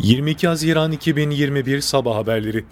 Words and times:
22 0.00 0.48
Haziran 0.48 0.92
2021 0.92 1.80
Sabah 1.80 2.16
Haberleri 2.16 2.64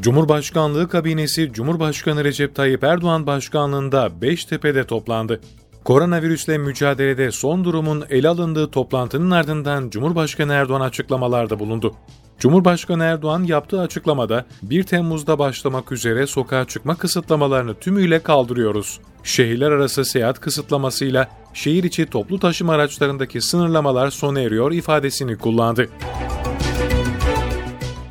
Cumhurbaşkanlığı 0.00 0.88
kabinesi 0.88 1.52
Cumhurbaşkanı 1.52 2.24
Recep 2.24 2.54
Tayyip 2.54 2.84
Erdoğan 2.84 3.26
başkanlığında 3.26 4.22
Beştepe'de 4.22 4.84
toplandı. 4.84 5.40
Koronavirüsle 5.84 6.58
mücadelede 6.58 7.30
son 7.30 7.64
durumun 7.64 8.04
ele 8.10 8.28
alındığı 8.28 8.70
toplantının 8.70 9.30
ardından 9.30 9.90
Cumhurbaşkanı 9.90 10.52
Erdoğan 10.52 10.80
açıklamalarda 10.80 11.58
bulundu. 11.58 11.94
Cumhurbaşkanı 12.38 13.04
Erdoğan 13.04 13.42
yaptığı 13.42 13.80
açıklamada 13.80 14.46
1 14.62 14.82
Temmuz'da 14.82 15.38
başlamak 15.38 15.92
üzere 15.92 16.26
sokağa 16.26 16.64
çıkma 16.64 16.96
kısıtlamalarını 16.96 17.74
tümüyle 17.74 18.22
kaldırıyoruz. 18.22 19.00
Şehirler 19.22 19.70
arası 19.70 20.04
seyahat 20.04 20.40
kısıtlamasıyla 20.40 21.28
şehir 21.54 21.84
içi 21.84 22.06
toplu 22.06 22.38
taşıma 22.38 22.72
araçlarındaki 22.72 23.40
sınırlamalar 23.40 24.10
sona 24.10 24.40
eriyor 24.40 24.72
ifadesini 24.72 25.36
kullandı. 25.36 25.88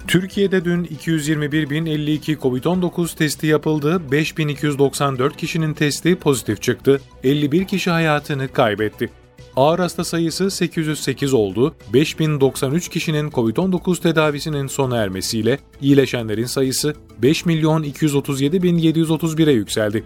Türkiye'de 0.09 0.65
dün 0.65 0.83
221.052 0.83 2.37
COVID-19 2.37 3.17
testi 3.17 3.47
yapıldı, 3.47 4.01
5.294 4.11 5.37
kişinin 5.37 5.73
testi 5.73 6.15
pozitif 6.15 6.61
çıktı, 6.61 7.01
51 7.23 7.65
kişi 7.65 7.89
hayatını 7.89 8.47
kaybetti. 8.47 9.09
Ağır 9.55 9.79
hasta 9.79 10.03
sayısı 10.03 10.51
808 10.51 11.33
oldu, 11.33 11.75
5093 11.93 12.89
kişinin 12.89 13.29
COVID-19 13.29 14.01
tedavisinin 14.01 14.67
sona 14.67 14.97
ermesiyle 14.97 15.59
iyileşenlerin 15.81 16.45
sayısı 16.45 16.95
5.237.731'e 17.21 19.53
yükseldi. 19.53 20.03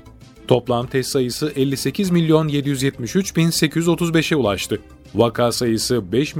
Toplam 0.47 0.87
test 0.87 1.09
sayısı 1.09 1.53
58 1.55 2.11
milyon 2.11 2.47
773 2.47 3.35
bin 3.35 3.47
835'e 3.47 4.35
ulaştı. 4.35 4.79
Vaka 5.15 5.51
sayısı 5.51 6.11
5 6.11 6.35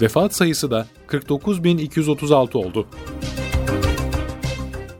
vefat 0.00 0.34
sayısı 0.34 0.70
da 0.70 0.86
49.236 1.08 2.58
oldu. 2.58 2.86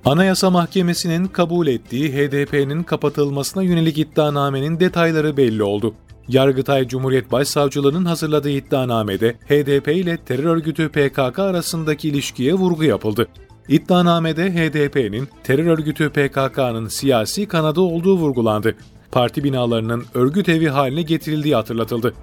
Anayasa 0.05 0.51
Mahkemesi'nin 0.51 1.27
kabul 1.27 1.67
ettiği 1.67 2.13
HDP'nin 2.13 2.83
kapatılmasına 2.83 3.63
yönelik 3.63 3.99
iddianamenin 3.99 4.81
detayları 4.81 5.37
belli 5.37 5.63
oldu. 5.63 5.95
Yargıtay 6.29 6.89
Cumhuriyet 6.89 7.33
Başsavcılığı'nın 7.33 8.05
hazırladığı 8.05 8.51
iddianamede 8.51 9.33
HDP 9.33 9.89
ile 9.89 10.17
terör 10.17 10.45
örgütü 10.45 10.89
PKK 10.89 11.39
arasındaki 11.39 12.09
ilişkiye 12.09 12.55
vurgu 12.55 12.85
yapıldı. 12.85 13.29
İddianamede 13.69 14.51
HDP'nin 14.51 15.29
terör 15.45 15.67
örgütü 15.67 16.11
PKK'nın 16.11 16.89
siyasi 16.89 17.49
kanadı 17.49 17.81
olduğu 17.81 18.17
vurgulandı. 18.17 18.75
Parti 19.13 19.45
binalarının 19.45 20.05
örgüt 20.15 20.49
evi 20.49 20.69
haline 20.69 21.03
getirildiği 21.03 21.55
hatırlatıldı. 21.55 22.15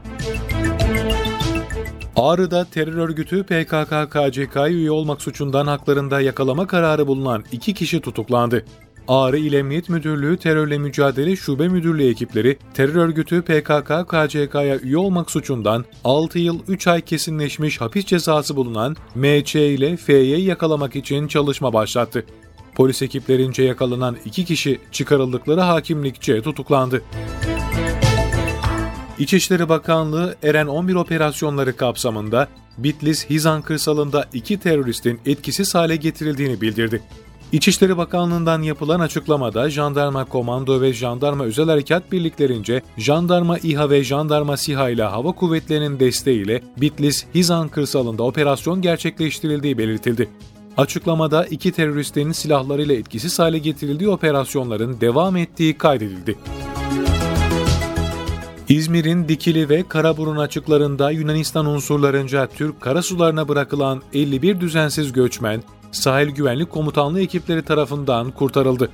Ağrı'da 2.15 2.65
terör 2.65 2.93
örgütü 2.93 3.43
PKK-KCK'ya 3.43 4.69
üye 4.69 4.91
olmak 4.91 5.21
suçundan 5.21 5.67
haklarında 5.67 6.21
yakalama 6.21 6.67
kararı 6.67 7.07
bulunan 7.07 7.43
iki 7.51 7.73
kişi 7.73 8.01
tutuklandı. 8.01 8.65
Ağrı 9.07 9.37
İl 9.37 9.53
Emniyet 9.53 9.89
Müdürlüğü 9.89 10.37
Terörle 10.37 10.77
Mücadele 10.77 11.35
Şube 11.35 11.67
Müdürlüğü 11.67 12.09
ekipleri 12.09 12.57
terör 12.73 12.95
örgütü 12.95 13.41
PKK-KCK'ya 13.41 14.79
üye 14.79 14.97
olmak 14.97 15.31
suçundan 15.31 15.85
6 16.03 16.39
yıl 16.39 16.59
3 16.67 16.87
ay 16.87 17.01
kesinleşmiş 17.01 17.81
hapis 17.81 18.05
cezası 18.05 18.55
bulunan 18.55 18.95
MC 19.15 19.67
ile 19.67 19.97
F'yi 19.97 20.45
yakalamak 20.45 20.95
için 20.95 21.27
çalışma 21.27 21.73
başlattı. 21.73 22.25
Polis 22.75 23.01
ekiplerince 23.01 23.63
yakalanan 23.63 24.17
iki 24.25 24.45
kişi 24.45 24.79
çıkarıldıkları 24.91 25.61
hakimlikçe 25.61 26.41
tutuklandı. 26.41 27.01
İçişleri 29.21 29.69
Bakanlığı 29.69 30.35
Eren 30.43 30.67
11 30.67 30.95
operasyonları 30.95 31.75
kapsamında 31.75 32.47
Bitlis 32.77 33.29
Hizan 33.29 33.61
kırsalında 33.61 34.25
iki 34.33 34.59
teröristin 34.59 35.19
etkisiz 35.25 35.75
hale 35.75 35.95
getirildiğini 35.95 36.61
bildirdi. 36.61 37.01
İçişleri 37.51 37.97
Bakanlığı'ndan 37.97 38.61
yapılan 38.61 38.99
açıklamada 38.99 39.69
Jandarma 39.69 40.25
Komando 40.25 40.81
ve 40.81 40.93
Jandarma 40.93 41.43
Özel 41.43 41.65
Harekat 41.65 42.11
Birliklerince 42.11 42.81
Jandarma 42.97 43.57
İHA 43.57 43.89
ve 43.89 44.03
Jandarma 44.03 44.57
SİHA 44.57 44.89
ile 44.89 45.03
Hava 45.03 45.31
Kuvvetleri'nin 45.31 45.99
desteğiyle 45.99 46.61
Bitlis 46.77 47.25
Hizan 47.35 47.69
kırsalında 47.69 48.23
operasyon 48.23 48.81
gerçekleştirildiği 48.81 49.77
belirtildi. 49.77 50.29
Açıklamada 50.77 51.45
iki 51.45 51.71
teröristin 51.71 52.31
silahlarıyla 52.31 52.95
etkisiz 52.95 53.39
hale 53.39 53.57
getirildiği 53.57 54.09
operasyonların 54.09 55.01
devam 55.01 55.37
ettiği 55.37 55.77
kaydedildi. 55.77 56.35
İzmir'in 58.71 59.27
Dikili 59.27 59.69
ve 59.69 59.83
Karaburun 59.89 60.37
açıklarında 60.37 61.11
Yunanistan 61.11 61.65
unsurlarınca 61.65 62.47
Türk 62.47 62.81
karasularına 62.81 63.47
bırakılan 63.47 64.01
51 64.13 64.59
düzensiz 64.59 65.13
göçmen, 65.13 65.63
sahil 65.91 66.29
güvenlik 66.29 66.69
komutanlığı 66.69 67.21
ekipleri 67.21 67.61
tarafından 67.61 68.31
kurtarıldı. 68.31 68.89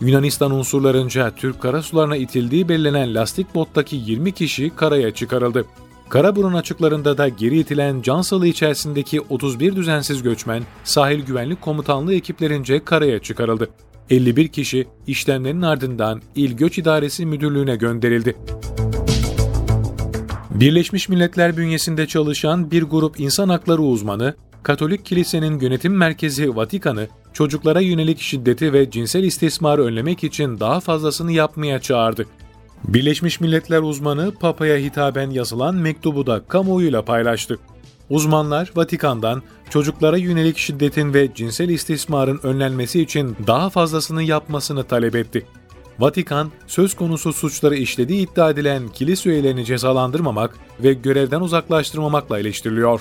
Yunanistan 0.00 0.50
unsurlarınca 0.50 1.30
Türk 1.30 1.62
karasularına 1.62 2.16
itildiği 2.16 2.68
belirlenen 2.68 3.14
lastik 3.14 3.54
bottaki 3.54 3.96
20 3.96 4.32
kişi 4.32 4.70
karaya 4.76 5.14
çıkarıldı. 5.14 5.64
Karaburun 6.08 6.54
açıklarında 6.54 7.18
da 7.18 7.28
geri 7.28 7.58
itilen 7.58 8.02
Cansalı 8.02 8.46
içerisindeki 8.46 9.20
31 9.20 9.76
düzensiz 9.76 10.22
göçmen 10.22 10.62
sahil 10.84 11.20
güvenlik 11.20 11.60
komutanlığı 11.60 12.14
ekiplerince 12.14 12.84
karaya 12.84 13.18
çıkarıldı. 13.18 13.68
51 14.10 14.48
kişi 14.48 14.86
işlemlerin 15.06 15.62
ardından 15.62 16.22
İl 16.34 16.56
Göç 16.56 16.78
İdaresi 16.78 17.26
Müdürlüğü'ne 17.26 17.76
gönderildi. 17.76 18.36
Birleşmiş 20.60 21.08
Milletler 21.08 21.56
bünyesinde 21.56 22.06
çalışan 22.06 22.70
bir 22.70 22.82
grup 22.82 23.20
insan 23.20 23.48
hakları 23.48 23.82
uzmanı, 23.82 24.34
Katolik 24.62 25.04
Kilisenin 25.04 25.60
yönetim 25.60 25.96
merkezi 25.96 26.56
Vatikan'ı 26.56 27.08
çocuklara 27.32 27.80
yönelik 27.80 28.20
şiddeti 28.20 28.72
ve 28.72 28.90
cinsel 28.90 29.24
istismarı 29.24 29.84
önlemek 29.84 30.24
için 30.24 30.60
daha 30.60 30.80
fazlasını 30.80 31.32
yapmaya 31.32 31.80
çağırdı. 31.80 32.26
Birleşmiş 32.84 33.40
Milletler 33.40 33.82
uzmanı 33.82 34.32
Papa'ya 34.40 34.76
hitaben 34.76 35.30
yazılan 35.30 35.74
mektubu 35.74 36.26
da 36.26 36.42
kamuoyuyla 36.48 37.04
paylaştı. 37.04 37.58
Uzmanlar 38.10 38.70
Vatikan'dan 38.76 39.42
çocuklara 39.70 40.16
yönelik 40.16 40.58
şiddetin 40.58 41.14
ve 41.14 41.34
cinsel 41.34 41.68
istismarın 41.68 42.40
önlenmesi 42.42 43.02
için 43.02 43.36
daha 43.46 43.70
fazlasını 43.70 44.22
yapmasını 44.22 44.84
talep 44.84 45.16
etti. 45.16 45.46
Vatikan, 45.98 46.52
söz 46.66 46.94
konusu 46.94 47.32
suçları 47.32 47.76
işlediği 47.76 48.28
iddia 48.28 48.50
edilen 48.50 48.88
kilise 48.88 49.30
üyelerini 49.30 49.64
cezalandırmamak 49.64 50.58
ve 50.80 50.92
görevden 50.92 51.40
uzaklaştırmamakla 51.40 52.38
eleştiriliyor. 52.38 53.00